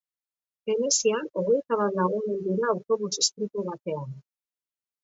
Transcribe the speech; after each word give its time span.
Venezian 0.69 1.27
hogeita 1.41 1.79
bat 1.83 1.99
lagun 2.01 2.27
hil 2.31 2.41
dira 2.49 2.73
autobus 2.75 3.13
istripu 3.27 3.69
batean. 3.71 4.21